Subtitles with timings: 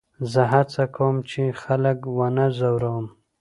[0.31, 3.05] زه هڅه کوم، چي خلک و نه ځوروم.